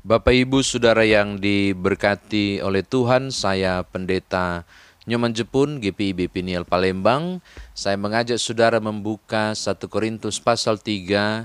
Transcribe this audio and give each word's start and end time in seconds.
Bapak 0.00 0.32
Ibu 0.32 0.64
Saudara 0.64 1.04
yang 1.04 1.36
diberkati 1.36 2.64
oleh 2.64 2.80
Tuhan, 2.80 3.28
saya 3.28 3.84
Pendeta 3.84 4.64
Nyoman 5.04 5.36
Jepun, 5.36 5.76
GPIB 5.76 6.32
Piniel 6.32 6.64
Palembang. 6.64 7.44
Saya 7.76 8.00
mengajak 8.00 8.40
saudara 8.40 8.80
membuka 8.80 9.52
1 9.52 9.76
Korintus 9.92 10.40
pasal 10.40 10.80
3 10.80 11.44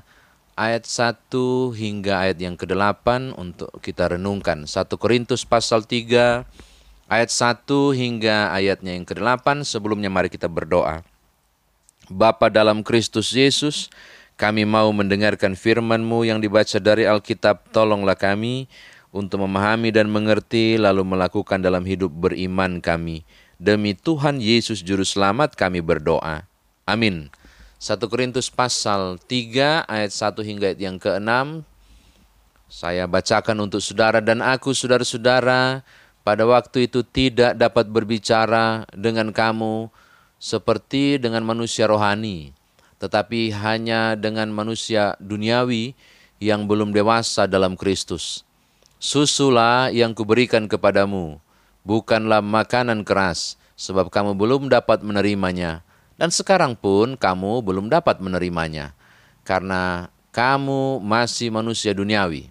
ayat 0.55 0.83
1 0.88 1.36
hingga 1.76 2.23
ayat 2.23 2.39
yang 2.39 2.55
ke-8 2.55 3.36
untuk 3.36 3.75
kita 3.83 4.15
renungkan. 4.15 4.63
1 4.63 4.87
Korintus 4.95 5.43
pasal 5.43 5.83
3 5.83 6.47
ayat 7.11 7.29
1 7.35 7.67
hingga 7.91 8.55
ayatnya 8.55 8.95
yang 8.95 9.03
ke-8. 9.03 9.67
Sebelumnya 9.67 10.07
mari 10.07 10.31
kita 10.31 10.47
berdoa. 10.47 11.03
Bapa 12.07 12.47
dalam 12.47 12.87
Kristus 12.87 13.35
Yesus, 13.35 13.91
kami 14.36 14.67
mau 14.67 14.91
mendengarkan 14.91 15.55
firman-Mu 15.55 16.27
yang 16.27 16.43
dibaca 16.43 16.75
dari 16.79 17.07
Alkitab, 17.07 17.71
tolonglah 17.71 18.20
kami 18.20 18.68
untuk 19.15 19.47
memahami 19.47 19.96
dan 19.96 20.11
mengerti 20.11 20.75
lalu 20.75 21.07
melakukan 21.07 21.64
dalam 21.64 21.87
hidup 21.87 22.11
beriman 22.11 22.83
kami. 22.83 23.24
Demi 23.55 23.96
Tuhan 23.96 24.43
Yesus 24.43 24.83
Juru 24.83 25.07
Selamat 25.07 25.55
kami 25.55 25.79
berdoa. 25.79 26.43
Amin. 26.83 27.32
1 27.79 27.96
Korintus 28.11 28.51
pasal 28.51 29.15
3 29.24 29.87
ayat 29.87 30.11
1 30.11 30.36
hingga 30.43 30.65
ayat 30.75 30.79
yang 30.83 30.99
ke-6. 30.99 31.63
Saya 32.67 33.08
bacakan 33.08 33.55
untuk 33.63 33.80
saudara 33.80 34.19
dan 34.19 34.44
aku 34.44 34.75
saudara-saudara 34.75 35.80
pada 36.27 36.44
waktu 36.44 36.91
itu 36.91 37.08
tidak 37.08 37.55
dapat 37.55 37.88
berbicara 37.88 38.83
dengan 38.91 39.31
kamu 39.31 39.88
seperti 40.36 41.23
dengan 41.23 41.47
manusia 41.47 41.88
rohani 41.88 42.52
tetapi 42.99 43.52
hanya 43.52 44.16
dengan 44.16 44.52
manusia 44.52 45.19
duniawi 45.19 45.95
yang 46.39 46.67
belum 46.67 46.91
dewasa 46.91 47.47
dalam 47.47 47.75
Kristus. 47.75 48.44
Susulah 48.99 49.91
yang 49.91 50.16
kuberikan 50.16 50.66
kepadamu, 50.71 51.38
bukanlah 51.83 52.41
makanan 52.41 53.03
keras, 53.03 53.59
sebab 53.75 54.07
kamu 54.07 54.33
belum 54.33 54.71
dapat 54.71 55.03
menerimanya, 55.03 55.83
dan 56.15 56.31
sekarang 56.31 56.79
pun 56.79 57.19
kamu 57.19 57.59
belum 57.61 57.91
dapat 57.91 58.23
menerimanya, 58.23 58.95
karena 59.43 60.07
kamu 60.31 61.03
masih 61.03 61.52
manusia 61.52 61.91
duniawi. 61.91 62.49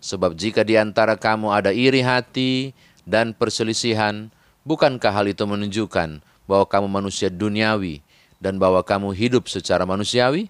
Sebab 0.00 0.32
jika 0.32 0.64
di 0.64 0.80
antara 0.80 1.18
kamu 1.18 1.52
ada 1.52 1.74
iri 1.76 2.00
hati 2.00 2.72
dan 3.04 3.36
perselisihan, 3.36 4.32
bukankah 4.64 5.12
hal 5.12 5.28
itu 5.28 5.44
menunjukkan 5.44 6.24
bahwa 6.48 6.64
kamu 6.64 6.88
manusia 6.88 7.28
duniawi, 7.28 8.00
dan 8.40 8.56
bahwa 8.56 8.80
kamu 8.80 9.12
hidup 9.12 9.46
secara 9.46 9.84
manusiawi? 9.84 10.48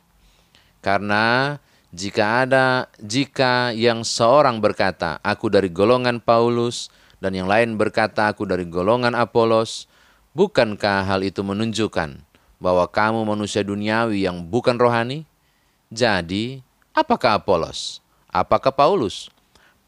Karena 0.81 1.59
jika 1.91 2.47
ada 2.47 2.87
jika 3.03 3.75
yang 3.75 4.07
seorang 4.07 4.63
berkata, 4.63 5.19
"Aku 5.21 5.51
dari 5.51 5.69
golongan 5.69 6.23
Paulus," 6.23 6.89
dan 7.19 7.35
yang 7.35 7.51
lain 7.51 7.77
berkata, 7.77 8.31
"Aku 8.31 8.47
dari 8.47 8.65
golongan 8.65 9.13
Apolos," 9.13 9.91
bukankah 10.33 11.05
hal 11.05 11.21
itu 11.27 11.43
menunjukkan 11.43 12.23
bahwa 12.63 12.87
kamu 12.87 13.27
manusia 13.27 13.67
duniawi 13.67 14.25
yang 14.25 14.41
bukan 14.47 14.79
rohani? 14.79 15.27
Jadi, 15.91 16.63
apakah 16.95 17.43
Apolos? 17.43 17.99
Apakah 18.31 18.71
Paulus? 18.71 19.29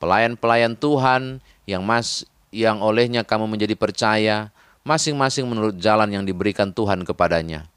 Pelayan-pelayan 0.03 0.75
Tuhan 0.75 1.39
yang 1.64 1.87
mas 1.87 2.27
yang 2.50 2.83
olehnya 2.83 3.25
kamu 3.25 3.48
menjadi 3.48 3.78
percaya, 3.78 4.50
masing-masing 4.83 5.47
menurut 5.48 5.78
jalan 5.78 6.11
yang 6.11 6.27
diberikan 6.27 6.75
Tuhan 6.75 7.06
kepadanya. 7.06 7.72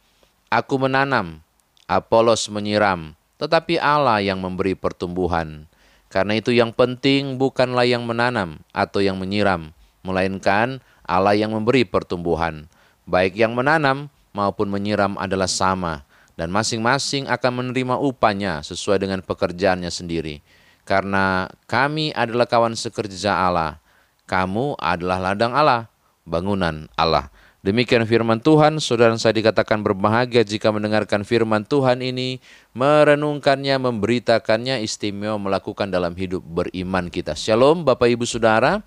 Aku 0.49 0.77
menanam, 0.77 1.41
Apolos 1.85 2.49
menyiram, 2.49 3.13
tetapi 3.37 3.77
Allah 3.77 4.21
yang 4.21 4.41
memberi 4.41 4.73
pertumbuhan. 4.73 5.69
Karena 6.09 6.37
itu 6.39 6.55
yang 6.55 6.71
penting 6.71 7.35
bukanlah 7.35 7.83
yang 7.83 8.07
menanam 8.07 8.63
atau 8.71 9.03
yang 9.03 9.19
menyiram, 9.19 9.75
melainkan 10.05 10.79
Allah 11.05 11.35
yang 11.37 11.53
memberi 11.53 11.83
pertumbuhan. 11.83 12.65
Baik 13.05 13.37
yang 13.37 13.53
menanam 13.53 14.09
maupun 14.33 14.71
menyiram 14.71 15.13
adalah 15.19 15.49
sama, 15.49 16.07
dan 16.39 16.49
masing-masing 16.51 17.27
akan 17.27 17.51
menerima 17.61 17.99
upahnya 17.99 18.63
sesuai 18.65 19.03
dengan 19.03 19.19
pekerjaannya 19.21 19.91
sendiri. 19.91 20.39
Karena 20.85 21.49
kami 21.65 22.13
adalah 22.13 22.45
kawan 22.45 22.77
sekerja 22.77 23.33
Allah, 23.33 23.81
kamu 24.29 24.77
adalah 24.77 25.17
ladang 25.31 25.53
Allah, 25.53 25.89
bangunan 26.25 26.89
Allah. 26.93 27.33
Demikian 27.65 28.05
firman 28.05 28.37
Tuhan, 28.37 28.77
saudara 28.77 29.09
saya 29.17 29.41
dikatakan 29.41 29.81
berbahagia 29.81 30.45
jika 30.45 30.69
mendengarkan 30.69 31.25
firman 31.25 31.65
Tuhan 31.65 31.97
ini, 31.97 32.37
merenungkannya, 32.77 33.81
memberitakannya, 33.81 34.85
istimewa 34.85 35.41
melakukan 35.41 35.89
dalam 35.89 36.13
hidup 36.13 36.45
beriman 36.45 37.09
kita. 37.09 37.33
Shalom 37.33 37.81
Bapak 37.81 38.05
Ibu 38.05 38.21
Saudara, 38.29 38.85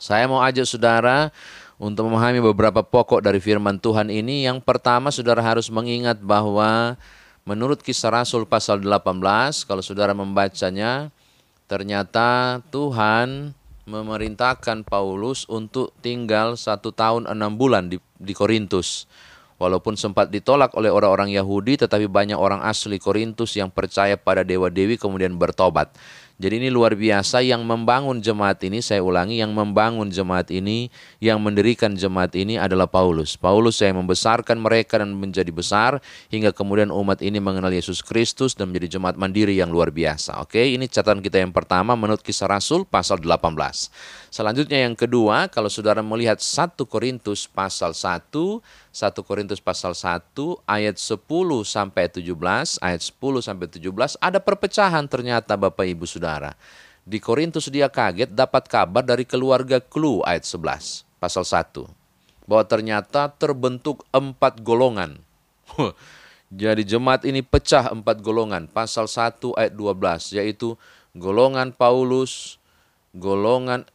saya 0.00 0.24
mau 0.24 0.40
ajak 0.40 0.64
saudara 0.64 1.28
untuk 1.76 2.08
memahami 2.08 2.40
beberapa 2.40 2.80
pokok 2.80 3.20
dari 3.20 3.36
firman 3.36 3.76
Tuhan 3.76 4.08
ini. 4.08 4.48
Yang 4.48 4.64
pertama 4.64 5.12
saudara 5.12 5.44
harus 5.44 5.68
mengingat 5.68 6.16
bahwa 6.24 6.96
menurut 7.44 7.84
kisah 7.84 8.08
Rasul 8.08 8.48
pasal 8.48 8.80
18, 8.80 9.12
kalau 9.68 9.84
saudara 9.84 10.16
membacanya, 10.16 11.12
ternyata 11.68 12.64
Tuhan 12.72 13.52
memerintahkan 13.84 14.84
Paulus 14.88 15.44
untuk 15.48 15.92
tinggal 16.00 16.56
satu 16.56 16.92
tahun 16.92 17.28
enam 17.28 17.56
bulan 17.60 17.92
di, 17.92 18.00
di 18.16 18.32
Korintus. 18.32 19.04
Walaupun 19.54 19.94
sempat 19.94 20.34
ditolak 20.34 20.74
oleh 20.74 20.90
orang-orang 20.90 21.30
Yahudi, 21.30 21.78
tetapi 21.78 22.10
banyak 22.10 22.34
orang 22.34 22.58
asli 22.66 22.98
Korintus 22.98 23.54
yang 23.54 23.70
percaya 23.70 24.18
pada 24.18 24.42
dewa-dewi 24.42 24.98
kemudian 24.98 25.38
bertobat. 25.38 25.94
Jadi 26.34 26.58
ini 26.58 26.66
luar 26.66 26.98
biasa 26.98 27.46
yang 27.46 27.62
membangun 27.62 28.18
jemaat 28.18 28.58
ini, 28.66 28.82
saya 28.82 29.06
ulangi, 29.06 29.38
yang 29.38 29.54
membangun 29.54 30.10
jemaat 30.10 30.50
ini, 30.50 30.90
yang 31.22 31.38
mendirikan 31.38 31.94
jemaat 31.94 32.34
ini 32.34 32.58
adalah 32.58 32.90
Paulus. 32.90 33.38
Paulus 33.38 33.78
yang 33.78 34.02
membesarkan 34.02 34.58
mereka 34.58 34.98
dan 34.98 35.14
menjadi 35.14 35.54
besar, 35.54 36.02
hingga 36.34 36.50
kemudian 36.50 36.90
umat 36.90 37.22
ini 37.22 37.38
mengenal 37.38 37.70
Yesus 37.70 38.02
Kristus 38.02 38.58
dan 38.58 38.74
menjadi 38.74 38.98
jemaat 38.98 39.14
mandiri 39.14 39.54
yang 39.54 39.70
luar 39.70 39.94
biasa. 39.94 40.42
Oke, 40.42 40.74
ini 40.74 40.90
catatan 40.90 41.22
kita 41.22 41.38
yang 41.38 41.54
pertama 41.54 41.94
menurut 41.94 42.18
kisah 42.18 42.50
Rasul 42.50 42.82
pasal 42.82 43.22
18. 43.22 43.54
Selanjutnya 44.34 44.90
yang 44.90 44.98
kedua, 44.98 45.46
kalau 45.46 45.70
saudara 45.70 46.02
melihat 46.02 46.42
1 46.42 46.82
Korintus 46.90 47.46
pasal 47.46 47.94
1, 47.94 48.58
1 48.94 49.10
Korintus 49.26 49.58
pasal 49.58 49.90
1 49.90 50.38
ayat 50.70 50.94
10 50.94 51.18
sampai 51.66 52.06
17, 52.06 52.78
ayat 52.78 53.02
10 53.02 53.42
sampai 53.42 53.66
17 53.66 53.90
ada 54.22 54.38
perpecahan 54.38 55.10
ternyata 55.10 55.58
Bapak 55.58 55.82
Ibu 55.82 56.06
Saudara. 56.06 56.54
Di 57.02 57.18
Korintus 57.18 57.66
dia 57.74 57.90
kaget 57.90 58.30
dapat 58.30 58.70
kabar 58.70 59.02
dari 59.02 59.26
keluarga 59.26 59.82
Klu 59.82 60.22
ayat 60.22 60.46
11 60.46 61.02
pasal 61.18 61.42
1 61.42 61.90
bahwa 62.46 62.64
ternyata 62.70 63.34
terbentuk 63.34 64.06
empat 64.14 64.62
golongan. 64.62 65.18
Jadi 66.54 66.86
jemaat 66.86 67.26
ini 67.26 67.42
pecah 67.42 67.90
empat 67.90 68.22
golongan. 68.22 68.70
Pasal 68.70 69.10
1 69.10 69.42
ayat 69.58 69.74
12 69.74 70.38
yaitu 70.38 70.78
golongan 71.18 71.74
Paulus, 71.74 72.62
golongan 73.10 73.90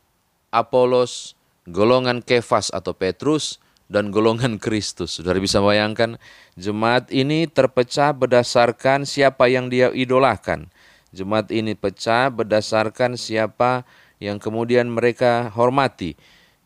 Apolos, 0.52 1.40
golongan 1.64 2.20
Kefas 2.20 2.68
atau 2.74 2.92
Petrus, 2.92 3.64
dan 3.90 4.14
golongan 4.14 4.62
Kristus. 4.62 5.18
Saudara 5.18 5.42
bisa 5.42 5.60
bayangkan, 5.60 6.16
jemaat 6.56 7.10
ini 7.10 7.50
terpecah 7.50 8.14
berdasarkan 8.14 9.04
siapa 9.04 9.50
yang 9.50 9.68
dia 9.68 9.90
idolakan. 9.90 10.70
Jemaat 11.10 11.50
ini 11.50 11.74
pecah 11.74 12.30
berdasarkan 12.30 13.18
siapa 13.18 13.84
yang 14.22 14.38
kemudian 14.38 14.94
mereka 14.94 15.50
hormati. 15.58 16.14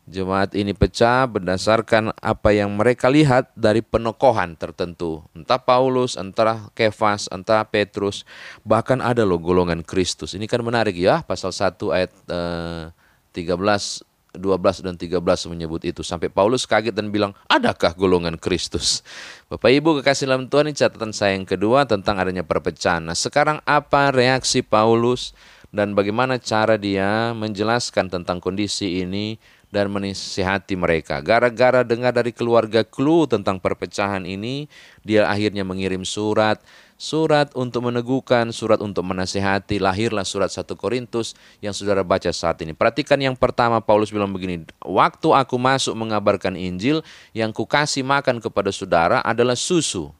Jemaat 0.04 0.52
ini 0.52 0.76
pecah 0.76 1.24
berdasarkan 1.24 2.12
apa 2.20 2.52
yang 2.52 2.76
mereka 2.76 3.08
lihat 3.08 3.48
dari 3.56 3.80
penokohan 3.80 4.52
tertentu. 4.52 5.24
Entah 5.32 5.56
Paulus, 5.56 6.20
entah 6.20 6.68
Kefas, 6.76 7.32
entah 7.32 7.64
Petrus, 7.64 8.28
bahkan 8.68 9.00
ada 9.00 9.24
loh 9.24 9.40
golongan 9.40 9.80
Kristus. 9.80 10.36
Ini 10.36 10.44
kan 10.44 10.60
menarik 10.60 10.92
ya, 10.92 11.24
pasal 11.24 11.56
1 11.56 11.80
ayat 11.88 12.12
eh, 12.28 12.92
13 13.32 14.13
12 14.34 14.84
dan 14.84 14.94
13 14.98 15.22
menyebut 15.50 15.82
itu. 15.86 16.02
Sampai 16.02 16.28
Paulus 16.28 16.66
kaget 16.66 16.94
dan 16.94 17.14
bilang, 17.14 17.32
adakah 17.46 17.94
golongan 17.94 18.34
Kristus? 18.36 19.06
Bapak 19.46 19.70
Ibu 19.70 20.02
kekasih 20.02 20.26
dalam 20.26 20.50
Tuhan 20.50 20.70
ini 20.70 20.76
catatan 20.76 21.14
saya 21.14 21.38
yang 21.38 21.46
kedua 21.46 21.86
tentang 21.86 22.18
adanya 22.18 22.42
perpecahan. 22.42 23.06
Nah 23.06 23.16
sekarang 23.16 23.62
apa 23.62 24.10
reaksi 24.10 24.60
Paulus 24.60 25.32
dan 25.74 25.94
bagaimana 25.98 26.38
cara 26.38 26.78
dia 26.78 27.34
menjelaskan 27.34 28.06
tentang 28.06 28.38
kondisi 28.38 29.02
ini 29.02 29.38
dan 29.74 29.90
menasihati 29.90 30.78
mereka. 30.78 31.18
Gara-gara 31.18 31.82
dengar 31.82 32.14
dari 32.14 32.30
keluarga 32.30 32.86
Klu 32.86 33.26
tentang 33.26 33.58
perpecahan 33.58 34.22
ini, 34.22 34.70
dia 35.02 35.26
akhirnya 35.26 35.66
mengirim 35.66 36.06
surat 36.06 36.62
surat 36.94 37.50
untuk 37.58 37.90
meneguhkan, 37.90 38.54
surat 38.54 38.78
untuk 38.80 39.04
menasehati, 39.04 39.82
lahirlah 39.82 40.22
surat 40.22 40.48
1 40.48 40.64
Korintus 40.78 41.34
yang 41.58 41.74
saudara 41.74 42.06
baca 42.06 42.30
saat 42.30 42.62
ini. 42.62 42.72
Perhatikan 42.72 43.18
yang 43.18 43.34
pertama 43.34 43.82
Paulus 43.82 44.14
bilang 44.14 44.30
begini, 44.30 44.64
waktu 44.82 45.28
aku 45.34 45.56
masuk 45.58 45.94
mengabarkan 45.98 46.54
Injil, 46.54 47.02
yang 47.34 47.50
kukasih 47.50 48.06
makan 48.06 48.38
kepada 48.38 48.70
saudara 48.70 49.18
adalah 49.20 49.58
susu. 49.58 50.14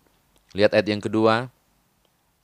Lihat 0.55 0.75
ayat 0.75 0.87
yang 0.87 1.03
kedua. 1.03 1.51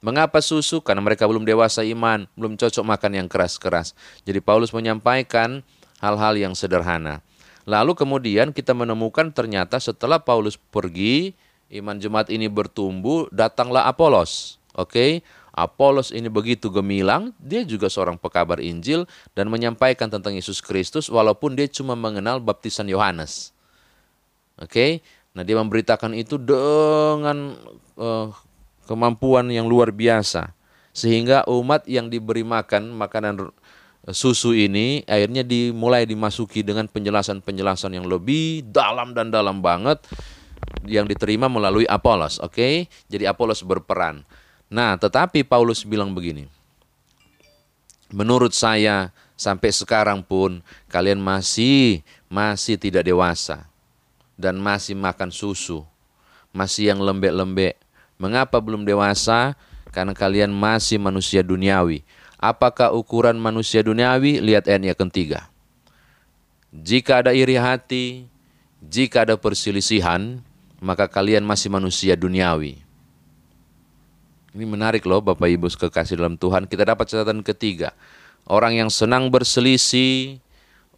Mengapa 0.01 0.41
susu? 0.41 0.81
Karena 0.81 1.05
mereka 1.05 1.29
belum 1.29 1.45
dewasa 1.45 1.85
iman, 1.85 2.25
belum 2.33 2.57
cocok 2.57 2.81
makan 2.89 3.21
yang 3.21 3.29
keras-keras. 3.29 3.93
Jadi 4.25 4.41
Paulus 4.41 4.73
menyampaikan 4.73 5.61
hal-hal 6.01 6.41
yang 6.41 6.57
sederhana. 6.57 7.21
Lalu 7.69 7.93
kemudian 7.93 8.57
kita 8.57 8.73
menemukan 8.73 9.29
ternyata 9.29 9.77
setelah 9.77 10.17
Paulus 10.17 10.57
pergi, 10.57 11.37
iman 11.71 11.97
jemaat 11.97 12.29
ini 12.29 12.51
bertumbuh, 12.51 13.31
datanglah 13.31 13.87
Apolos. 13.87 14.59
Oke, 14.75 14.91
okay? 14.91 15.11
Apolos 15.51 16.15
ini 16.15 16.31
begitu 16.31 16.71
gemilang, 16.71 17.35
dia 17.43 17.67
juga 17.67 17.91
seorang 17.91 18.15
pekabar 18.15 18.63
Injil 18.63 19.07
dan 19.35 19.51
menyampaikan 19.51 20.07
tentang 20.07 20.35
Yesus 20.35 20.63
Kristus 20.63 21.11
walaupun 21.11 21.59
dia 21.59 21.67
cuma 21.67 21.99
mengenal 21.99 22.39
baptisan 22.39 22.87
Yohanes. 22.87 23.51
Oke, 24.61 24.71
okay? 24.71 24.91
nah 25.35 25.43
dia 25.43 25.59
memberitakan 25.59 26.15
itu 26.15 26.39
dengan 26.39 27.59
uh, 27.99 28.31
kemampuan 28.87 29.51
yang 29.51 29.67
luar 29.67 29.91
biasa. 29.91 30.55
Sehingga 30.91 31.47
umat 31.47 31.87
yang 31.87 32.11
diberi 32.11 32.43
makan 32.43 32.91
makanan 32.95 33.51
susu 34.11 34.57
ini 34.57 35.07
akhirnya 35.07 35.47
dimulai 35.47 36.09
dimasuki 36.09 36.65
dengan 36.67 36.89
penjelasan-penjelasan 36.91 37.95
yang 37.95 38.09
lebih 38.09 38.67
dalam 38.67 39.13
dan 39.13 39.29
dalam 39.29 39.61
banget 39.61 40.03
yang 40.89 41.05
diterima 41.05 41.49
melalui 41.51 41.85
Apolos, 41.89 42.41
oke? 42.41 42.57
Okay? 42.57 42.75
Jadi 43.11 43.25
Apolos 43.29 43.61
berperan. 43.65 44.25
Nah, 44.71 44.97
tetapi 44.97 45.43
Paulus 45.43 45.83
bilang 45.83 46.15
begini. 46.15 46.47
Menurut 48.11 48.55
saya 48.55 49.15
sampai 49.39 49.71
sekarang 49.71 50.23
pun 50.23 50.63
kalian 50.91 51.23
masih 51.23 52.03
masih 52.27 52.79
tidak 52.79 53.07
dewasa 53.07 53.67
dan 54.35 54.59
masih 54.59 54.99
makan 54.99 55.31
susu, 55.31 55.87
masih 56.51 56.91
yang 56.91 56.99
lembek-lembek, 56.99 57.79
Mengapa 58.21 58.61
belum 58.61 58.85
dewasa? 58.85 59.57
Karena 59.97 60.13
kalian 60.13 60.53
masih 60.53 61.01
manusia 61.01 61.41
duniawi. 61.41 62.05
Apakah 62.37 62.93
ukuran 62.93 63.41
manusia 63.41 63.81
duniawi? 63.81 64.45
Lihat 64.45 64.69
ayat 64.69 64.93
yang 64.93 65.01
ketiga. 65.09 65.49
Jika 66.71 67.25
ada 67.25 67.33
iri 67.33 67.57
hati, 67.57 68.29
jika 68.85 69.25
ada 69.25 69.41
perselisihan, 69.41 70.45
maka 70.81 71.07
kalian 71.07 71.45
masih 71.45 71.69
manusia 71.69 72.17
duniawi. 72.17 72.81
Ini 74.51 74.67
menarik 74.67 75.07
loh 75.07 75.23
Bapak 75.23 75.47
Ibu 75.47 75.71
kekasih 75.71 76.19
dalam 76.19 76.35
Tuhan. 76.35 76.67
Kita 76.67 76.83
dapat 76.83 77.07
catatan 77.07 77.47
ketiga. 77.47 77.95
Orang 78.51 78.75
yang 78.75 78.91
senang 78.91 79.31
berselisih, 79.31 80.43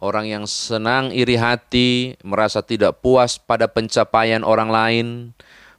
orang 0.01 0.25
yang 0.25 0.45
senang 0.49 1.13
iri 1.13 1.37
hati, 1.37 2.17
merasa 2.25 2.65
tidak 2.65 3.03
puas 3.05 3.37
pada 3.37 3.69
pencapaian 3.69 4.41
orang 4.41 4.69
lain, 4.73 5.07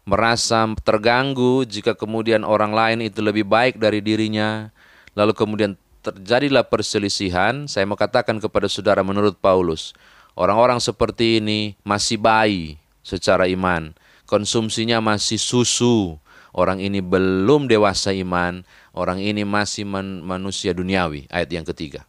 merasa 0.06 0.68
terganggu 0.86 1.66
jika 1.66 1.98
kemudian 1.98 2.46
orang 2.46 2.70
lain 2.76 3.10
itu 3.10 3.18
lebih 3.24 3.42
baik 3.42 3.80
dari 3.80 3.98
dirinya, 4.04 4.70
lalu 5.18 5.34
kemudian 5.34 5.74
terjadilah 6.04 6.68
perselisihan, 6.68 7.66
saya 7.66 7.88
mau 7.88 7.98
katakan 7.98 8.38
kepada 8.38 8.68
saudara 8.70 9.00
menurut 9.00 9.34
Paulus, 9.40 9.96
orang-orang 10.36 10.78
seperti 10.78 11.40
ini 11.42 11.74
masih 11.82 12.20
bayi 12.20 12.83
secara 13.04 13.46
iman, 13.46 13.92
konsumsinya 14.24 14.98
masih 14.98 15.36
susu, 15.36 16.16
orang 16.56 16.80
ini 16.80 17.04
belum 17.04 17.68
dewasa 17.68 18.10
iman, 18.16 18.64
orang 18.96 19.20
ini 19.20 19.44
masih 19.44 19.84
man 19.84 20.24
manusia 20.24 20.72
duniawi, 20.72 21.28
ayat 21.28 21.52
yang 21.52 21.68
ketiga. 21.68 22.08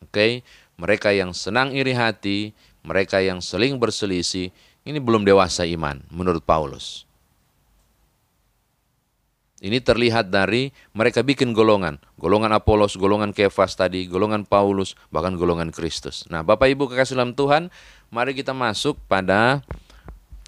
Oke, 0.00 0.14
okay? 0.14 0.32
mereka 0.78 1.10
yang 1.10 1.34
senang 1.34 1.74
iri 1.74 1.92
hati, 1.92 2.54
mereka 2.86 3.18
yang 3.18 3.42
seling 3.42 3.76
berselisih, 3.76 4.54
ini 4.82 4.98
belum 4.98 5.26
dewasa 5.26 5.66
iman 5.66 6.02
menurut 6.10 6.42
Paulus. 6.46 7.06
Ini 9.62 9.78
terlihat 9.78 10.34
dari 10.34 10.74
mereka 10.90 11.22
bikin 11.22 11.54
golongan. 11.54 12.02
Golongan 12.18 12.50
Apolos, 12.50 12.98
golongan 12.98 13.30
Kefas 13.30 13.78
tadi, 13.78 14.10
golongan 14.10 14.42
Paulus, 14.42 14.98
bahkan 15.14 15.38
golongan 15.38 15.70
Kristus. 15.70 16.26
Nah 16.26 16.42
Bapak 16.42 16.66
Ibu 16.66 16.90
kekasih 16.90 17.14
dalam 17.14 17.30
Tuhan, 17.30 17.70
mari 18.10 18.34
kita 18.34 18.50
masuk 18.50 18.98
pada 19.06 19.62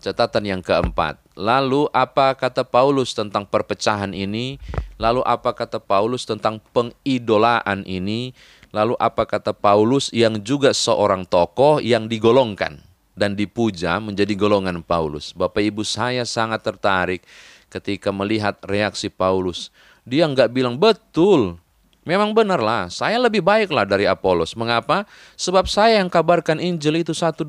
catatan 0.04 0.44
yang 0.44 0.60
keempat. 0.60 1.16
Lalu 1.32 1.88
apa 1.96 2.36
kata 2.36 2.60
Paulus 2.60 3.16
tentang 3.16 3.48
perpecahan 3.48 4.12
ini? 4.12 4.60
Lalu 5.00 5.24
apa 5.24 5.56
kata 5.56 5.80
Paulus 5.80 6.28
tentang 6.28 6.60
pengidolaan 6.76 7.88
ini? 7.88 8.36
Lalu 8.68 9.00
apa 9.00 9.24
kata 9.24 9.56
Paulus 9.56 10.12
yang 10.12 10.36
juga 10.44 10.76
seorang 10.76 11.24
tokoh 11.24 11.80
yang 11.80 12.04
digolongkan 12.04 12.84
dan 13.16 13.32
dipuja 13.32 13.96
menjadi 13.96 14.36
golongan 14.36 14.84
Paulus? 14.84 15.32
Bapak 15.32 15.64
Ibu 15.64 15.80
saya 15.82 16.28
sangat 16.28 16.60
tertarik 16.60 17.24
ketika 17.72 18.12
melihat 18.12 18.60
reaksi 18.68 19.08
Paulus. 19.08 19.72
Dia 20.04 20.28
nggak 20.28 20.52
bilang 20.52 20.76
betul. 20.76 21.56
Memang 22.04 22.36
benar 22.36 22.60
lah, 22.60 22.92
saya 22.92 23.16
lebih 23.16 23.40
baik 23.40 23.72
lah 23.72 23.88
dari 23.88 24.04
Apolos. 24.04 24.52
Mengapa? 24.60 25.08
Sebab 25.40 25.64
saya 25.64 26.04
yang 26.04 26.12
kabarkan 26.12 26.60
Injil 26.60 27.00
itu 27.00 27.16
satu 27.16 27.48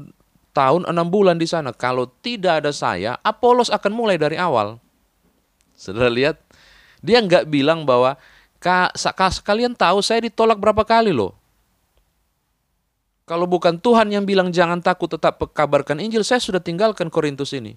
tahun 0.55 0.87
enam 0.87 1.11
bulan 1.11 1.35
di 1.35 1.43
sana. 1.43 1.75
Kalau 1.75 2.07
tidak 2.23 2.63
ada 2.63 2.71
saya, 2.71 3.19
Apolos 3.19 3.67
akan 3.67 3.91
mulai 3.91 4.15
dari 4.15 4.39
awal. 4.39 4.79
Saudara 5.75 6.07
lihat, 6.07 6.39
dia 7.03 7.19
nggak 7.19 7.51
bilang 7.51 7.83
bahwa 7.83 8.15
kalian 9.43 9.75
tahu 9.75 9.99
saya 9.99 10.23
ditolak 10.23 10.55
berapa 10.55 10.87
kali 10.87 11.11
loh. 11.11 11.35
Kalau 13.27 13.49
bukan 13.49 13.75
Tuhan 13.81 14.13
yang 14.13 14.23
bilang 14.23 14.53
jangan 14.53 14.79
takut 14.79 15.11
tetap 15.11 15.41
kabarkan 15.51 15.99
Injil, 15.99 16.23
saya 16.23 16.39
sudah 16.39 16.61
tinggalkan 16.61 17.11
Korintus 17.11 17.51
ini. 17.57 17.75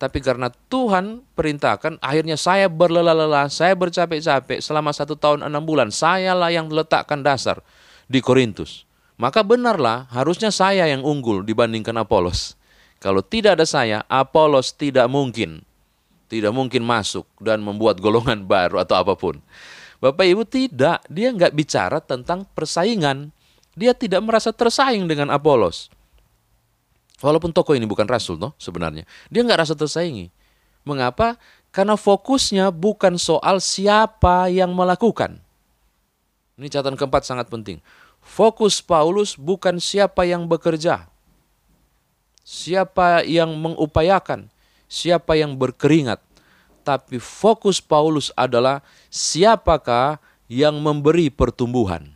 Tapi 0.00 0.18
karena 0.18 0.50
Tuhan 0.50 1.22
perintahkan, 1.38 2.02
akhirnya 2.02 2.34
saya 2.34 2.66
berlelah-lelah, 2.66 3.46
saya 3.46 3.78
bercapek-capek 3.78 4.58
selama 4.58 4.90
satu 4.90 5.14
tahun 5.14 5.46
enam 5.46 5.62
bulan. 5.62 5.94
Sayalah 5.94 6.50
yang 6.50 6.66
letakkan 6.72 7.22
dasar 7.22 7.62
di 8.10 8.18
Korintus. 8.18 8.82
Maka 9.22 9.46
benarlah 9.46 10.10
harusnya 10.10 10.50
saya 10.50 10.90
yang 10.90 11.06
unggul 11.06 11.46
dibandingkan 11.46 11.94
Apolos. 11.94 12.58
Kalau 12.98 13.22
tidak 13.22 13.54
ada 13.54 13.62
saya, 13.62 14.02
Apolos 14.10 14.74
tidak 14.74 15.06
mungkin. 15.06 15.62
Tidak 16.26 16.50
mungkin 16.50 16.82
masuk 16.82 17.22
dan 17.38 17.62
membuat 17.62 18.02
golongan 18.02 18.42
baru 18.50 18.82
atau 18.82 18.98
apa 18.98 19.14
pun. 19.14 19.38
Bapak 20.02 20.26
Ibu 20.26 20.42
tidak, 20.42 21.06
dia 21.06 21.30
nggak 21.30 21.54
bicara 21.54 22.02
tentang 22.02 22.42
persaingan. 22.50 23.30
Dia 23.78 23.94
tidak 23.94 24.26
merasa 24.26 24.50
tersaing 24.50 25.06
dengan 25.06 25.30
Apolos. 25.30 25.86
Walaupun 27.22 27.54
tokoh 27.54 27.78
ini 27.78 27.86
bukan 27.86 28.10
rasul 28.10 28.42
toh 28.42 28.50
sebenarnya. 28.58 29.06
Dia 29.30 29.46
nggak 29.46 29.62
rasa 29.62 29.78
tersaingi. 29.78 30.34
Mengapa? 30.82 31.38
Karena 31.70 31.94
fokusnya 31.94 32.74
bukan 32.74 33.14
soal 33.22 33.62
siapa 33.62 34.50
yang 34.50 34.74
melakukan. 34.74 35.38
Ini 36.58 36.66
catatan 36.66 36.98
keempat 36.98 37.22
sangat 37.22 37.46
penting. 37.46 37.78
Fokus 38.22 38.80
Paulus 38.80 39.34
bukan 39.34 39.82
siapa 39.82 40.24
yang 40.24 40.48
bekerja. 40.48 41.10
Siapa 42.46 43.26
yang 43.26 43.52
mengupayakan. 43.58 44.48
Siapa 44.86 45.36
yang 45.36 45.58
berkeringat. 45.58 46.22
Tapi 46.82 47.18
fokus 47.22 47.78
Paulus 47.78 48.34
adalah 48.34 48.82
siapakah 49.10 50.18
yang 50.50 50.78
memberi 50.78 51.30
pertumbuhan. 51.30 52.10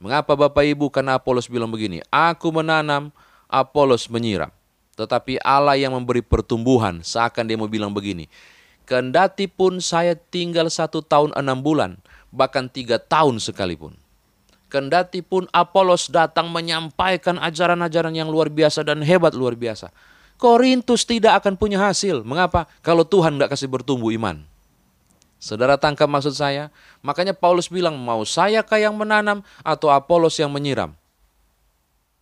Mengapa 0.00 0.36
Bapak 0.36 0.64
Ibu? 0.64 0.92
Karena 0.92 1.16
Paulus 1.16 1.48
bilang 1.48 1.72
begini, 1.72 2.04
aku 2.12 2.52
menanam, 2.52 3.12
Apolos 3.48 4.10
menyiram. 4.12 4.52
Tetapi 4.96 5.40
Allah 5.44 5.76
yang 5.76 5.92
memberi 5.92 6.24
pertumbuhan, 6.24 7.04
seakan 7.04 7.44
dia 7.44 7.56
mau 7.60 7.68
bilang 7.68 7.92
begini, 7.92 8.28
kendati 8.88 9.44
pun 9.44 9.78
saya 9.78 10.16
tinggal 10.16 10.72
satu 10.72 11.04
tahun 11.04 11.36
enam 11.36 11.60
bulan, 11.60 12.00
bahkan 12.32 12.64
tiga 12.68 12.96
tahun 12.96 13.36
sekalipun. 13.40 13.92
Kendati 14.66 15.22
pun 15.22 15.46
Apolos 15.54 16.10
datang 16.10 16.50
menyampaikan 16.50 17.38
ajaran-ajaran 17.38 18.10
yang 18.10 18.26
luar 18.26 18.50
biasa 18.50 18.82
dan 18.82 18.98
hebat 18.98 19.30
luar 19.32 19.54
biasa. 19.54 19.94
Korintus 20.36 21.06
tidak 21.06 21.40
akan 21.42 21.54
punya 21.54 21.80
hasil. 21.80 22.26
Mengapa? 22.26 22.66
Kalau 22.82 23.06
Tuhan 23.06 23.38
nggak 23.38 23.54
kasih 23.54 23.70
bertumbuh 23.70 24.10
iman. 24.18 24.42
Saudara 25.38 25.78
tangkap 25.78 26.10
maksud 26.10 26.34
saya? 26.34 26.74
Makanya 27.04 27.36
Paulus 27.36 27.70
bilang, 27.70 27.94
mau 27.94 28.24
saya 28.26 28.64
kah 28.66 28.80
yang 28.80 28.96
menanam 28.96 29.46
atau 29.62 29.92
Apolos 29.92 30.34
yang 30.40 30.50
menyiram? 30.50 30.96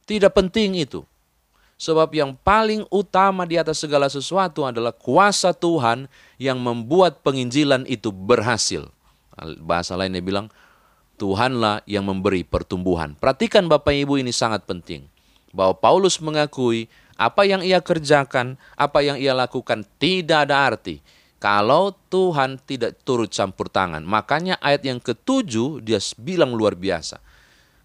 Tidak 0.04 0.30
penting 0.34 0.76
itu. 0.76 1.00
Sebab 1.74 2.12
yang 2.14 2.38
paling 2.38 2.86
utama 2.92 3.42
di 3.48 3.58
atas 3.58 3.82
segala 3.82 4.06
sesuatu 4.06 4.62
adalah 4.62 4.94
kuasa 4.94 5.50
Tuhan 5.50 6.06
yang 6.38 6.60
membuat 6.60 7.24
penginjilan 7.24 7.82
itu 7.90 8.14
berhasil. 8.14 8.86
Bahasa 9.64 9.98
lainnya 9.98 10.22
bilang, 10.22 10.52
Tuhanlah 11.16 11.86
yang 11.86 12.06
memberi 12.06 12.42
pertumbuhan. 12.42 13.14
Perhatikan 13.14 13.70
Bapak 13.70 13.94
Ibu 13.94 14.18
ini 14.18 14.34
sangat 14.34 14.66
penting. 14.66 15.06
Bahwa 15.54 15.78
Paulus 15.78 16.18
mengakui 16.18 16.90
apa 17.14 17.46
yang 17.46 17.62
ia 17.62 17.78
kerjakan, 17.78 18.58
apa 18.74 19.02
yang 19.06 19.16
ia 19.18 19.32
lakukan 19.32 19.86
tidak 20.02 20.50
ada 20.50 20.74
arti. 20.74 20.98
Kalau 21.38 21.94
Tuhan 22.10 22.58
tidak 22.64 22.98
turut 23.06 23.30
campur 23.30 23.70
tangan. 23.70 24.02
Makanya 24.02 24.58
ayat 24.58 24.82
yang 24.82 24.98
ketujuh 24.98 25.84
dia 25.84 26.02
bilang 26.18 26.56
luar 26.56 26.74
biasa 26.74 27.22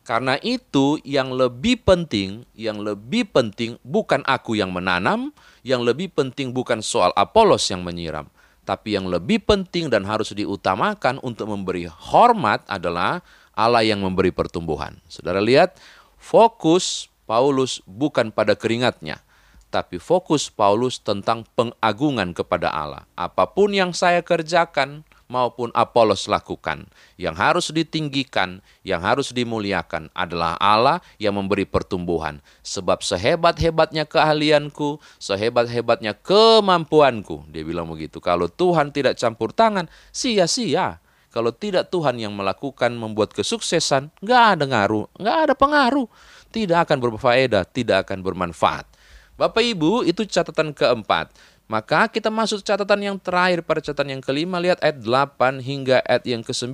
karena 0.09 0.41
itu 0.41 0.97
yang 1.05 1.29
lebih 1.29 1.85
penting, 1.85 2.41
yang 2.57 2.81
lebih 2.81 3.29
penting 3.29 3.77
bukan 3.85 4.25
aku 4.25 4.57
yang 4.57 4.73
menanam, 4.73 5.29
yang 5.61 5.85
lebih 5.85 6.09
penting 6.09 6.49
bukan 6.49 6.81
soal 6.81 7.13
Apolos 7.13 7.69
yang 7.69 7.85
menyiram, 7.85 8.25
Tapi 8.67 8.95
yang 8.97 9.09
lebih 9.09 9.41
penting 9.43 9.89
dan 9.89 10.05
harus 10.05 10.31
diutamakan 10.31 11.17
untuk 11.25 11.49
memberi 11.49 11.89
hormat 11.89 12.61
adalah 12.69 13.25
Allah 13.57 13.83
yang 13.83 13.99
memberi 13.99 14.31
pertumbuhan. 14.31 14.95
Saudara 15.11 15.43
lihat, 15.43 15.75
fokus 16.15 17.11
Paulus 17.27 17.83
bukan 17.85 18.31
pada 18.31 18.53
keringatnya, 18.55 19.21
tapi 19.69 20.01
fokus 20.01 20.49
Paulus 20.49 20.97
tentang 20.97 21.45
pengagungan 21.53 22.33
kepada 22.33 22.73
Allah. 22.73 23.05
Apa 23.13 23.49
pun 23.51 23.69
yang 23.69 23.93
saya 23.93 24.25
kerjakan, 24.25 25.05
maupun 25.29 25.69
Apolos 25.77 26.25
lakukan. 26.27 26.89
Yang 27.15 27.35
harus 27.37 27.65
ditinggikan, 27.71 28.59
yang 28.81 28.99
harus 29.05 29.31
dimuliakan 29.31 30.09
adalah 30.17 30.57
Allah 30.57 30.99
yang 31.21 31.37
memberi 31.37 31.63
pertumbuhan. 31.63 32.41
Sebab 32.65 33.05
sehebat-hebatnya 33.05 34.09
keahlianku, 34.09 34.97
sehebat-hebatnya 35.21 36.17
kemampuanku. 36.19 37.47
Dia 37.53 37.63
bilang 37.63 37.87
begitu. 37.87 38.19
Kalau 38.19 38.49
Tuhan 38.49 38.91
tidak 38.91 39.15
campur 39.15 39.53
tangan, 39.53 39.87
sia-sia. 40.09 40.99
Kalau 41.29 41.53
tidak 41.53 41.93
Tuhan 41.93 42.17
yang 42.17 42.33
melakukan 42.33 42.89
membuat 42.97 43.37
kesuksesan, 43.37 44.09
nggak 44.25 44.43
ada 44.57 44.65
ngaruh, 44.65 45.05
nggak 45.13 45.37
ada 45.45 45.53
pengaruh. 45.53 46.09
Tidak 46.49 46.89
akan 46.89 46.97
berfaedah, 46.97 47.69
tidak 47.69 48.09
akan 48.09 48.25
bermanfaat. 48.25 48.89
Bapak 49.37 49.61
Ibu, 49.61 50.03
itu 50.03 50.25
catatan 50.25 50.73
keempat. 50.75 51.31
Maka 51.69 52.09
kita 52.09 52.33
masuk 52.33 52.65
catatan 52.65 52.97
yang 52.97 53.17
terakhir 53.21 53.61
pada 53.61 53.77
catatan 53.77 54.17
yang 54.17 54.23
kelima, 54.25 54.57
lihat 54.57 54.81
ayat 54.81 55.05
8 55.05 55.61
hingga 55.61 56.01
ayat 56.01 56.25
yang 56.25 56.41
ke-9. 56.41 56.73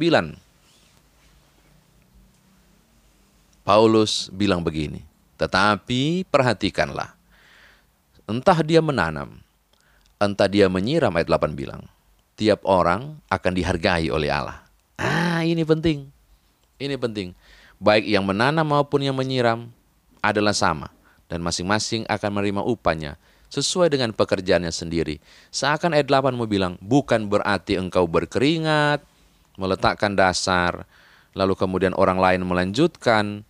Paulus 3.68 4.32
bilang 4.32 4.64
begini, 4.64 5.04
tetapi 5.36 6.24
perhatikanlah, 6.32 7.12
entah 8.24 8.56
dia 8.64 8.80
menanam, 8.80 9.36
entah 10.16 10.48
dia 10.48 10.72
menyiram, 10.72 11.12
ayat 11.12 11.28
8 11.28 11.60
bilang, 11.60 11.84
tiap 12.40 12.64
orang 12.64 13.20
akan 13.28 13.52
dihargai 13.52 14.08
oleh 14.08 14.32
Allah. 14.32 14.64
Ah, 14.96 15.44
ini 15.44 15.68
penting. 15.68 16.08
Ini 16.80 16.96
penting. 16.96 17.36
Baik 17.84 18.08
yang 18.08 18.24
menanam 18.24 18.64
maupun 18.64 19.04
yang 19.04 19.16
menyiram 19.20 19.68
adalah 20.24 20.56
sama 20.56 20.88
dan 21.28 21.44
masing-masing 21.44 22.08
akan 22.08 22.30
menerima 22.32 22.64
upahnya 22.64 23.20
sesuai 23.56 23.96
dengan 23.96 24.12
pekerjaannya 24.12 24.72
sendiri. 24.72 25.24
Seakan 25.48 25.96
ayat 25.96 26.12
8 26.12 26.36
mau 26.36 26.44
bilang, 26.44 26.76
bukan 26.84 27.32
berarti 27.32 27.80
engkau 27.80 28.04
berkeringat, 28.04 29.00
meletakkan 29.56 30.12
dasar, 30.12 30.84
lalu 31.32 31.56
kemudian 31.56 31.96
orang 31.96 32.20
lain 32.20 32.44
melanjutkan, 32.44 33.48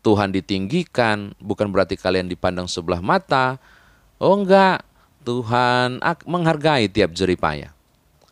Tuhan 0.00 0.30
ditinggikan, 0.32 1.34
bukan 1.42 1.68
berarti 1.68 1.98
kalian 1.98 2.30
dipandang 2.30 2.70
sebelah 2.70 3.02
mata. 3.02 3.60
Oh 4.16 4.38
enggak, 4.38 4.86
Tuhan 5.26 6.00
menghargai 6.24 6.88
tiap 6.88 7.12
jeripaya. 7.12 7.74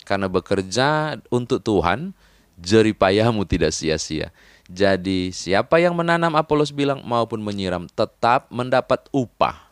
Karena 0.09 0.31
bekerja 0.31 1.21
untuk 1.29 1.61
Tuhan, 1.61 2.17
jeripayamu 2.57 3.45
tidak 3.45 3.77
sia-sia. 3.77 4.33
Jadi 4.69 5.33
siapa 5.33 5.81
yang 5.81 5.93
menanam 5.93 6.33
Apolos 6.37 6.73
bilang 6.73 7.05
maupun 7.05 7.41
menyiram 7.41 7.89
tetap 7.93 8.49
mendapat 8.49 9.05
upah 9.13 9.68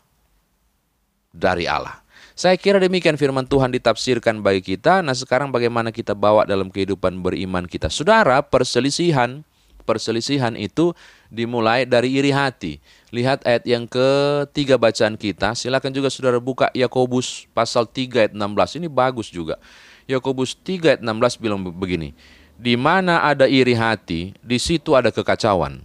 dari 1.37 1.69
Allah. 1.69 2.01
Saya 2.37 2.53
kira 2.53 2.77
demikian 2.77 3.17
firman 3.17 3.49
Tuhan 3.49 3.73
ditafsirkan 3.73 4.45
bagi 4.45 4.61
kita. 4.61 5.01
Nah 5.01 5.17
sekarang 5.17 5.49
bagaimana 5.49 5.89
kita 5.89 6.13
bawa 6.13 6.45
dalam 6.45 6.69
kehidupan 6.69 7.17
beriman 7.25 7.65
kita. 7.65 7.89
Saudara, 7.89 8.45
perselisihan, 8.45 9.41
perselisihan 9.89 10.53
itu 10.53 10.93
dimulai 11.33 11.89
dari 11.89 12.13
iri 12.13 12.29
hati. 12.29 12.77
Lihat 13.09 13.41
ayat 13.41 13.65
yang 13.65 13.89
ketiga 13.89 14.77
bacaan 14.77 15.17
kita. 15.17 15.57
Silakan 15.57 15.89
juga 15.89 16.13
saudara 16.13 16.37
buka 16.37 16.69
Yakobus 16.77 17.49
pasal 17.57 17.89
3 17.89 18.29
ayat 18.29 18.33
16. 18.37 18.85
Ini 18.85 18.87
bagus 18.91 19.33
juga. 19.33 19.57
Yakobus 20.05 20.53
3 20.61 20.93
ayat 20.93 21.01
16 21.01 21.41
bilang 21.41 21.65
begini. 21.65 22.13
Di 22.57 22.77
mana 22.77 23.25
ada 23.25 23.49
iri 23.49 23.73
hati, 23.73 24.37
di 24.41 24.57
situ 24.61 24.93
ada 24.93 25.09
kekacauan. 25.09 25.81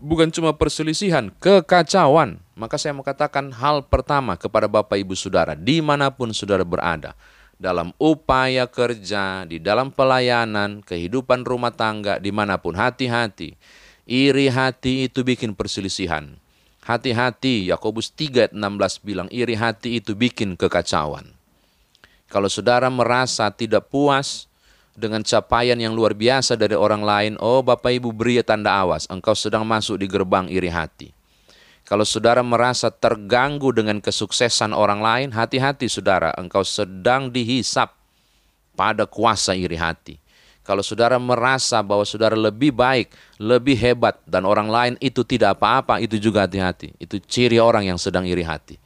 Bukan 0.00 0.32
cuma 0.32 0.56
perselisihan, 0.56 1.28
kekacauan. 1.44 2.40
Maka 2.58 2.74
saya 2.74 2.90
mau 2.90 3.06
katakan 3.06 3.54
hal 3.54 3.86
pertama 3.86 4.34
kepada 4.34 4.66
Bapak 4.66 4.98
Ibu 4.98 5.14
Saudara, 5.14 5.54
di 5.54 5.78
mana 5.78 6.10
pun 6.10 6.34
Saudara 6.34 6.66
berada, 6.66 7.14
dalam 7.54 7.94
upaya 8.02 8.66
kerja, 8.66 9.46
di 9.46 9.62
dalam 9.62 9.94
pelayanan, 9.94 10.82
kehidupan 10.82 11.46
rumah 11.46 11.70
tangga, 11.70 12.18
di 12.18 12.34
mana 12.34 12.58
pun, 12.58 12.74
hati-hati. 12.74 13.54
Iri 14.10 14.50
hati 14.50 15.06
itu 15.06 15.22
bikin 15.22 15.54
perselisihan. 15.54 16.34
Hati-hati, 16.82 17.70
Yakobus 17.70 18.10
3 18.10 18.50
16 18.50 19.06
bilang, 19.06 19.30
iri 19.30 19.54
hati 19.54 20.02
itu 20.02 20.18
bikin 20.18 20.58
kekacauan. 20.58 21.30
Kalau 22.26 22.50
saudara 22.50 22.90
merasa 22.90 23.54
tidak 23.54 23.86
puas 23.86 24.50
dengan 24.98 25.22
capaian 25.22 25.78
yang 25.78 25.94
luar 25.94 26.10
biasa 26.10 26.58
dari 26.58 26.74
orang 26.74 27.06
lain, 27.06 27.32
oh 27.38 27.62
Bapak 27.62 27.94
Ibu 27.94 28.10
beri 28.10 28.42
tanda 28.42 28.74
awas, 28.74 29.06
engkau 29.06 29.38
sedang 29.38 29.62
masuk 29.62 30.02
di 30.02 30.10
gerbang 30.10 30.50
iri 30.50 30.66
hati. 30.66 31.17
Kalau 31.88 32.04
saudara 32.04 32.44
merasa 32.44 32.92
terganggu 32.92 33.72
dengan 33.72 33.96
kesuksesan 34.04 34.76
orang 34.76 35.00
lain, 35.00 35.28
hati-hati 35.32 35.88
saudara, 35.88 36.36
engkau 36.36 36.60
sedang 36.60 37.32
dihisap 37.32 37.96
pada 38.76 39.08
kuasa 39.08 39.56
iri 39.56 39.80
hati. 39.80 40.20
Kalau 40.68 40.84
saudara 40.84 41.16
merasa 41.16 41.80
bahwa 41.80 42.04
saudara 42.04 42.36
lebih 42.36 42.76
baik, 42.76 43.08
lebih 43.40 43.72
hebat, 43.72 44.20
dan 44.28 44.44
orang 44.44 44.68
lain 44.68 44.94
itu 45.00 45.24
tidak 45.24 45.56
apa-apa, 45.56 45.96
itu 46.04 46.20
juga 46.20 46.44
hati-hati. 46.44 46.92
Itu 47.00 47.24
ciri 47.24 47.56
orang 47.56 47.88
yang 47.88 47.96
sedang 47.96 48.28
iri 48.28 48.44
hati. 48.44 48.76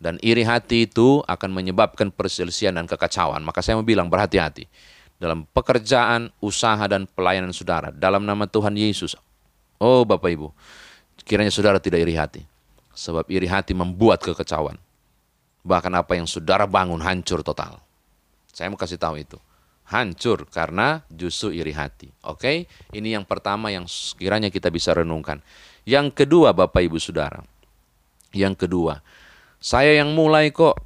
Dan 0.00 0.16
iri 0.24 0.40
hati 0.40 0.88
itu 0.88 1.20
akan 1.28 1.52
menyebabkan 1.52 2.08
perselisihan 2.08 2.72
dan 2.72 2.88
kekacauan. 2.88 3.44
Maka 3.44 3.60
saya 3.60 3.76
mau 3.76 3.84
bilang 3.84 4.08
berhati-hati. 4.08 4.64
Dalam 5.20 5.44
pekerjaan, 5.52 6.32
usaha, 6.40 6.80
dan 6.88 7.04
pelayanan 7.04 7.52
saudara. 7.52 7.92
Dalam 7.92 8.24
nama 8.24 8.48
Tuhan 8.48 8.72
Yesus. 8.72 9.12
Oh 9.76 10.08
Bapak 10.08 10.32
Ibu, 10.32 10.48
Kiranya 11.26 11.50
saudara 11.50 11.82
tidak 11.82 12.06
iri 12.06 12.14
hati. 12.14 12.46
Sebab 12.94 13.26
iri 13.26 13.50
hati 13.50 13.74
membuat 13.74 14.22
kekecauan. 14.22 14.78
Bahkan 15.66 15.92
apa 15.98 16.14
yang 16.14 16.30
saudara 16.30 16.70
bangun 16.70 17.02
hancur 17.02 17.42
total. 17.42 17.82
Saya 18.54 18.70
mau 18.70 18.78
kasih 18.78 18.96
tahu 18.96 19.18
itu. 19.18 19.36
Hancur 19.90 20.46
karena 20.46 21.02
justru 21.10 21.50
iri 21.50 21.74
hati. 21.74 22.14
Oke, 22.22 22.70
ini 22.94 23.12
yang 23.12 23.26
pertama 23.26 23.74
yang 23.74 23.84
kiranya 24.16 24.48
kita 24.54 24.70
bisa 24.70 24.94
renungkan. 24.94 25.42
Yang 25.82 26.24
kedua 26.24 26.54
Bapak 26.54 26.86
Ibu 26.86 26.98
Saudara. 27.02 27.42
Yang 28.30 28.66
kedua, 28.66 29.02
saya 29.58 29.98
yang 29.98 30.14
mulai 30.14 30.50
kok 30.54 30.78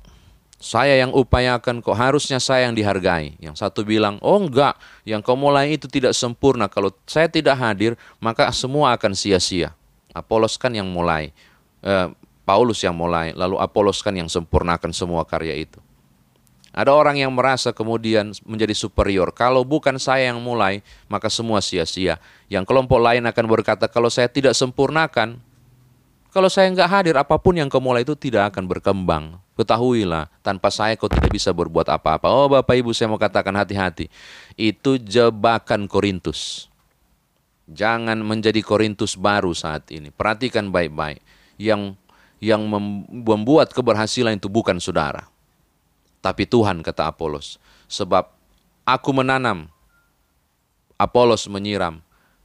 saya 0.61 1.00
yang 1.00 1.16
upayakan 1.16 1.80
kok 1.80 1.97
harusnya 1.97 2.37
saya 2.37 2.68
yang 2.68 2.76
dihargai. 2.76 3.40
Yang 3.40 3.64
satu 3.64 3.80
bilang, 3.80 4.20
oh 4.20 4.37
enggak, 4.37 4.76
yang 5.09 5.25
kau 5.25 5.32
mulai 5.32 5.73
itu 5.73 5.88
tidak 5.88 6.12
sempurna. 6.12 6.68
Kalau 6.68 6.92
saya 7.09 7.32
tidak 7.32 7.56
hadir, 7.56 7.97
maka 8.20 8.52
semua 8.52 8.92
akan 8.92 9.16
sia-sia. 9.16 9.73
Apolos 10.12 10.59
kan 10.59 10.75
yang 10.75 10.88
mulai, 10.90 11.31
eh, 11.83 12.09
Paulus 12.43 12.83
yang 12.83 12.99
mulai, 12.99 13.31
lalu 13.37 13.62
Apolos 13.62 14.02
kan 14.02 14.14
yang 14.17 14.26
sempurnakan 14.26 14.90
semua 14.90 15.23
karya 15.23 15.55
itu. 15.55 15.79
Ada 16.71 16.95
orang 16.95 17.19
yang 17.19 17.35
merasa 17.35 17.75
kemudian 17.75 18.31
menjadi 18.47 18.79
superior. 18.79 19.35
Kalau 19.35 19.67
bukan 19.67 19.99
saya 19.99 20.31
yang 20.31 20.38
mulai, 20.38 20.87
maka 21.11 21.26
semua 21.26 21.59
sia-sia. 21.59 22.23
Yang 22.47 22.71
kelompok 22.71 23.02
lain 23.02 23.26
akan 23.26 23.47
berkata, 23.50 23.90
kalau 23.90 24.07
saya 24.07 24.31
tidak 24.31 24.55
sempurnakan, 24.55 25.43
kalau 26.31 26.47
saya 26.47 26.71
nggak 26.71 26.87
hadir, 26.87 27.14
apa 27.19 27.35
pun 27.43 27.59
yang 27.59 27.67
kau 27.67 27.83
mulai 27.83 28.07
itu 28.07 28.14
tidak 28.14 28.55
akan 28.55 28.71
berkembang. 28.71 29.35
Ketahuilah, 29.59 30.31
tanpa 30.47 30.71
saya 30.71 30.95
kau 30.95 31.11
tidak 31.11 31.35
bisa 31.35 31.50
berbuat 31.50 31.90
apa-apa. 31.90 32.31
Oh 32.31 32.47
Bapak 32.47 32.79
Ibu, 32.79 32.95
saya 32.95 33.11
mau 33.11 33.19
katakan 33.19 33.50
hati-hati. 33.59 34.07
Itu 34.55 34.95
jebakan 34.95 35.90
Korintus. 35.90 36.69
Jangan 37.70 38.18
menjadi 38.26 38.58
Korintus 38.66 39.14
baru 39.14 39.54
saat 39.54 39.86
ini. 39.94 40.10
Perhatikan 40.10 40.74
baik-baik. 40.74 41.22
Yang 41.54 41.94
yang 42.40 42.64
membuat 42.66 43.70
keberhasilan 43.70 44.40
itu 44.40 44.48
bukan 44.48 44.80
saudara. 44.80 45.28
Tapi 46.24 46.48
Tuhan 46.48 46.80
kata 46.82 47.12
Apolos. 47.12 47.60
Sebab 47.86 48.26
aku 48.88 49.10
menanam, 49.12 49.68
Apolos 50.96 51.46
menyiram, 51.46 52.00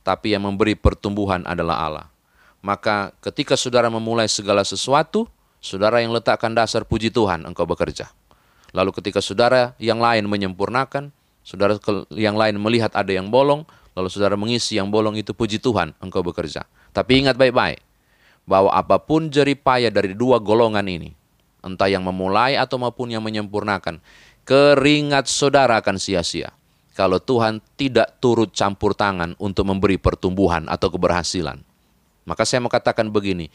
tapi 0.06 0.36
yang 0.36 0.46
memberi 0.46 0.78
pertumbuhan 0.78 1.44
adalah 1.48 1.76
Allah. 1.88 2.08
Maka 2.60 3.16
ketika 3.24 3.56
saudara 3.56 3.88
memulai 3.90 4.28
segala 4.28 4.62
sesuatu, 4.68 5.28
saudara 5.64 6.04
yang 6.04 6.12
letakkan 6.12 6.52
dasar 6.54 6.86
puji 6.86 7.10
Tuhan, 7.10 7.48
engkau 7.48 7.66
bekerja. 7.66 8.12
Lalu 8.76 8.92
ketika 9.00 9.24
saudara 9.24 9.74
yang 9.80 10.04
lain 10.04 10.28
menyempurnakan, 10.28 11.16
saudara 11.46 11.78
yang 12.10 12.34
lain 12.34 12.58
melihat 12.58 12.90
ada 12.98 13.14
yang 13.14 13.30
bolong, 13.30 13.62
lalu 13.94 14.10
saudara 14.10 14.34
mengisi 14.34 14.82
yang 14.82 14.90
bolong 14.90 15.14
itu 15.16 15.32
puji 15.32 15.62
Tuhan, 15.62 15.94
engkau 16.02 16.26
bekerja. 16.26 16.66
Tapi 16.90 17.22
ingat 17.22 17.38
baik-baik, 17.38 17.80
bahwa 18.50 18.74
apa 18.74 18.98
pun 18.98 19.30
jeripaya 19.30 19.94
dari 19.94 20.18
dua 20.18 20.42
golongan 20.42 20.90
ini, 20.90 21.14
entah 21.62 21.86
yang 21.86 22.02
memulai 22.02 22.58
atau 22.58 22.82
maupun 22.82 23.14
yang 23.14 23.22
menyempurnakan, 23.22 24.02
keringat 24.42 25.30
saudara 25.30 25.78
akan 25.78 26.02
sia-sia. 26.02 26.50
Kalau 26.96 27.20
Tuhan 27.20 27.60
tidak 27.76 28.24
turut 28.24 28.56
campur 28.56 28.96
tangan 28.96 29.36
untuk 29.36 29.68
memberi 29.68 30.00
pertumbuhan 30.00 30.66
atau 30.72 30.88
keberhasilan. 30.88 31.60
Maka 32.24 32.48
saya 32.48 32.64
mau 32.64 32.72
katakan 32.72 33.12
begini, 33.12 33.52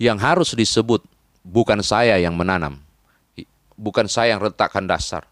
yang 0.00 0.16
harus 0.18 0.56
disebut 0.56 1.04
bukan 1.46 1.78
saya 1.84 2.16
yang 2.18 2.34
menanam, 2.34 2.80
bukan 3.76 4.08
saya 4.08 4.34
yang 4.34 4.42
letakkan 4.42 4.88
dasar. 4.88 5.28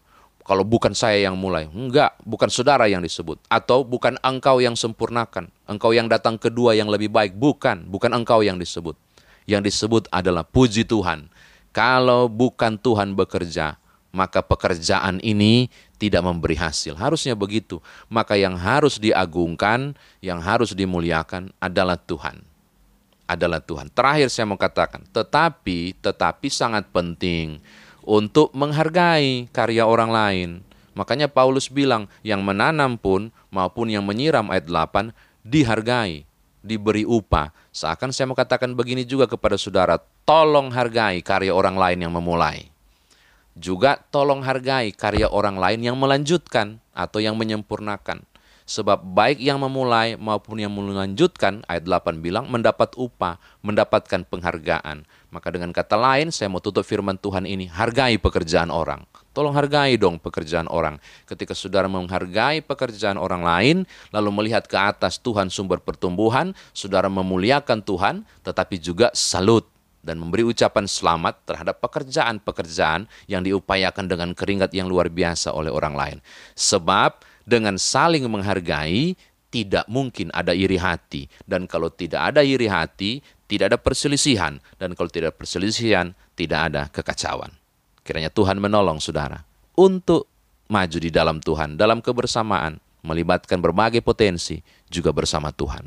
Kalau 0.51 0.67
bukan 0.67 0.91
saya 0.91 1.31
yang 1.31 1.39
mulai. 1.39 1.71
Enggak, 1.71 2.19
bukan 2.27 2.51
saudara 2.51 2.83
yang 2.83 2.99
disebut. 2.99 3.39
Atau 3.47 3.87
bukan 3.87 4.19
engkau 4.19 4.59
yang 4.59 4.75
sempurnakan. 4.75 5.47
Engkau 5.63 5.95
yang 5.95 6.11
datang 6.11 6.35
kedua 6.35 6.75
yang 6.75 6.91
lebih 6.91 7.07
baik. 7.07 7.39
Bukan, 7.39 7.87
bukan 7.87 8.11
engkau 8.11 8.43
yang 8.43 8.59
disebut. 8.59 8.99
Yang 9.47 9.71
disebut 9.71 10.03
adalah 10.11 10.43
puji 10.43 10.83
Tuhan. 10.83 11.31
Kalau 11.71 12.27
bukan 12.27 12.75
Tuhan 12.75 13.15
bekerja, 13.15 13.79
maka 14.11 14.43
pekerjaan 14.43 15.23
ini 15.23 15.71
tidak 15.95 16.19
memberi 16.19 16.59
hasil. 16.59 16.99
Harusnya 16.99 17.31
begitu. 17.31 17.79
Maka 18.11 18.35
yang 18.35 18.59
harus 18.59 18.99
diagungkan, 18.99 19.95
yang 20.19 20.43
harus 20.43 20.75
dimuliakan 20.75 21.55
adalah 21.63 21.95
Tuhan. 21.95 22.43
Adalah 23.23 23.63
Tuhan. 23.63 23.87
Terakhir 23.87 24.27
saya 24.27 24.51
mau 24.51 24.59
katakan, 24.59 24.99
tetapi 25.15 25.95
tetapi 26.03 26.51
sangat 26.51 26.91
penting 26.91 27.63
untuk 28.05 28.53
menghargai 28.53 29.49
karya 29.53 29.85
orang 29.85 30.11
lain. 30.11 30.49
Makanya 30.91 31.31
Paulus 31.31 31.71
bilang, 31.71 32.11
yang 32.21 32.43
menanam 32.43 32.99
pun 32.99 33.31
maupun 33.47 33.87
yang 33.87 34.03
menyiram 34.03 34.51
ayat 34.51 34.67
8 34.67 35.15
dihargai, 35.41 36.27
diberi 36.61 37.07
upah. 37.07 37.49
Seakan 37.73 38.13
saya 38.13 38.29
mau 38.29 38.37
katakan 38.37 38.75
begini 38.75 39.07
juga 39.07 39.25
kepada 39.25 39.57
saudara, 39.57 39.97
tolong 40.27 40.69
hargai 40.69 41.23
karya 41.23 41.55
orang 41.55 41.75
lain 41.79 41.99
yang 42.05 42.13
memulai. 42.13 42.69
Juga 43.57 43.99
tolong 44.11 44.39
hargai 44.43 44.95
karya 44.95 45.27
orang 45.27 45.59
lain 45.59 45.83
yang 45.83 45.97
melanjutkan 45.99 46.79
atau 46.95 47.19
yang 47.19 47.35
menyempurnakan. 47.35 48.23
Sebab 48.63 49.03
baik 49.03 49.43
yang 49.43 49.59
memulai 49.59 50.15
maupun 50.15 50.55
yang 50.63 50.71
melanjutkan, 50.71 51.59
ayat 51.67 51.83
8 51.83 52.23
bilang, 52.23 52.47
mendapat 52.47 52.95
upah, 52.95 53.35
mendapatkan 53.59 54.23
penghargaan. 54.23 55.03
Maka 55.31 55.47
dengan 55.47 55.71
kata 55.71 55.95
lain, 55.95 56.27
saya 56.27 56.51
mau 56.51 56.59
tutup 56.59 56.83
firman 56.83 57.15
Tuhan 57.15 57.47
ini, 57.47 57.71
hargai 57.71 58.19
pekerjaan 58.19 58.67
orang. 58.67 59.07
Tolong 59.31 59.55
hargai 59.55 59.95
dong 59.95 60.19
pekerjaan 60.19 60.67
orang. 60.67 60.99
Ketika 61.23 61.55
saudara 61.55 61.87
menghargai 61.87 62.59
pekerjaan 62.59 63.15
orang 63.15 63.39
lain, 63.39 63.77
lalu 64.11 64.29
melihat 64.35 64.67
ke 64.67 64.75
atas 64.75 65.23
Tuhan 65.23 65.47
sumber 65.47 65.79
pertumbuhan, 65.79 66.51
saudara 66.75 67.07
memuliakan 67.07 67.79
Tuhan, 67.79 68.27
tetapi 68.43 68.75
juga 68.75 69.07
salut 69.15 69.63
dan 70.03 70.19
memberi 70.19 70.43
ucapan 70.43 70.83
selamat 70.83 71.47
terhadap 71.47 71.79
pekerjaan-pekerjaan 71.79 73.07
yang 73.31 73.39
diupayakan 73.45 74.11
dengan 74.11 74.35
keringat 74.35 74.75
yang 74.75 74.91
luar 74.91 75.07
biasa 75.07 75.55
oleh 75.55 75.71
orang 75.71 75.95
lain. 75.95 76.17
Sebab 76.59 77.23
dengan 77.47 77.79
saling 77.79 78.25
menghargai 78.27 79.15
tidak 79.51 79.85
mungkin 79.91 80.31
ada 80.31 80.55
iri 80.55 80.79
hati 80.79 81.27
dan 81.43 81.67
kalau 81.67 81.91
tidak 81.91 82.31
ada 82.33 82.41
iri 82.41 82.71
hati 82.71 83.19
tidak 83.51 83.75
ada 83.75 83.77
perselisihan 83.77 84.63
dan 84.79 84.95
kalau 84.95 85.11
tidak 85.11 85.35
ada 85.35 85.37
perselisihan 85.37 86.07
tidak 86.39 86.59
ada 86.71 86.81
kekacauan. 86.87 87.51
Kiranya 88.01 88.31
Tuhan 88.31 88.57
menolong 88.57 89.03
saudara 89.03 89.43
untuk 89.75 90.25
maju 90.71 90.97
di 90.97 91.11
dalam 91.11 91.43
Tuhan 91.43 91.75
dalam 91.75 91.99
kebersamaan 91.99 92.79
melibatkan 93.03 93.59
berbagai 93.59 93.99
potensi 93.99 94.63
juga 94.87 95.11
bersama 95.11 95.51
Tuhan. 95.51 95.85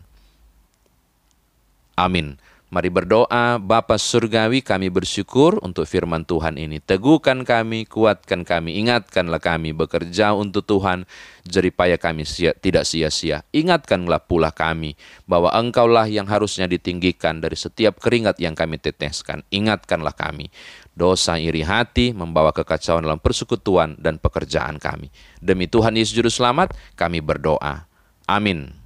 Amin. 1.97 2.37
Mari 2.75 2.91
berdoa, 2.91 3.63
Bapa 3.63 3.95
Surgawi 4.03 4.59
kami 4.59 4.91
bersyukur 4.91 5.63
untuk 5.63 5.87
firman 5.87 6.27
Tuhan 6.27 6.59
ini. 6.59 6.83
Teguhkan 6.83 7.47
kami, 7.47 7.87
kuatkan 7.87 8.43
kami, 8.43 8.83
ingatkanlah 8.83 9.39
kami 9.39 9.71
bekerja 9.71 10.35
untuk 10.35 10.67
Tuhan, 10.67 11.07
jeripaya 11.47 11.95
kami 11.95 12.27
sia, 12.27 12.51
tidak 12.51 12.83
sia-sia. 12.83 13.47
Ingatkanlah 13.55 14.27
pula 14.27 14.51
kami 14.51 14.99
bahwa 15.23 15.55
Engkaulah 15.55 16.11
yang 16.11 16.27
harusnya 16.27 16.67
ditinggikan 16.67 17.39
dari 17.39 17.55
setiap 17.55 18.03
keringat 18.03 18.43
yang 18.43 18.59
kami 18.59 18.83
teteskan. 18.83 19.47
Ingatkanlah 19.55 20.19
kami. 20.19 20.51
Dosa 20.99 21.39
iri 21.39 21.63
hati 21.63 22.11
membawa 22.11 22.51
kekacauan 22.51 23.07
dalam 23.07 23.23
persekutuan 23.23 23.95
dan 24.03 24.19
pekerjaan 24.19 24.83
kami. 24.83 25.15
Demi 25.39 25.71
Tuhan 25.71 25.95
Yesus 25.95 26.19
Juru 26.19 26.27
Selamat, 26.27 26.75
kami 26.99 27.23
berdoa. 27.23 27.87
Amin. 28.27 28.84